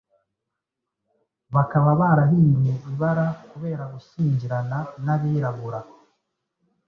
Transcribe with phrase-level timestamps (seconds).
[1.55, 5.79] bakaba barahinduye ibara kubera gushyingirana n'Abirabura.